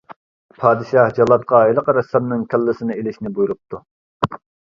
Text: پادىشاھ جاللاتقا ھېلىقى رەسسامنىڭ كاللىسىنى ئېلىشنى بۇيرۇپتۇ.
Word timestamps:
پادىشاھ 0.61 1.11
جاللاتقا 1.17 1.59
ھېلىقى 1.65 1.95
رەسسامنىڭ 1.99 2.47
كاللىسىنى 2.53 2.97
ئېلىشنى 3.01 3.35
بۇيرۇپتۇ. 3.39 3.85